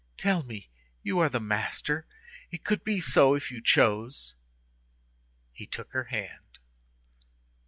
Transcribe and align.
Tell 0.17 0.41
me; 0.41 0.67
you 1.03 1.19
are 1.19 1.29
the 1.29 1.39
master; 1.39 2.07
it 2.49 2.63
could 2.63 2.83
be 2.83 2.99
so 2.99 3.35
if 3.35 3.51
you 3.51 3.61
chose!" 3.61 4.33
He 5.53 5.67
took 5.67 5.91
her 5.91 6.05
hand. 6.05 6.57